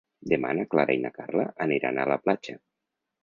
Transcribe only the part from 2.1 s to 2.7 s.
la platja.